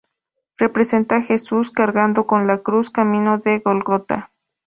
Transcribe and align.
Representa 0.57 1.17
a 1.17 1.21
Jesús 1.21 1.69
cargando 1.69 2.25
con 2.25 2.47
la 2.47 2.63
cruz 2.63 2.89
camino 2.89 3.37
del 3.37 3.59
Gólgota. 3.63 4.31